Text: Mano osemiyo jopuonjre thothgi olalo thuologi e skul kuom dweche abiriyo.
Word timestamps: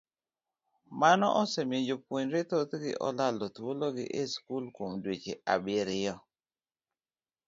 Mano 0.99 1.27
osemiyo 1.41 1.81
jopuonjre 1.87 2.39
thothgi 2.49 2.91
olalo 3.07 3.45
thuologi 3.55 4.05
e 4.21 4.23
skul 4.33 4.65
kuom 4.75 4.93
dweche 5.03 5.33
abiriyo. 5.53 6.15